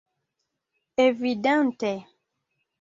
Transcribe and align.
Evidente! 1.07 1.93